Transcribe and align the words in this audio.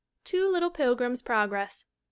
Two 0.23 0.47
Little 0.49 0.71
Pilgrims' 0.71 1.21
Progress, 1.21 1.83
1896. 1.85 1.85